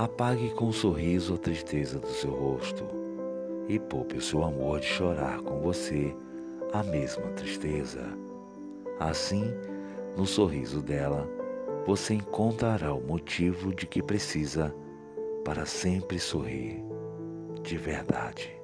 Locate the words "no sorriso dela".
10.16-11.28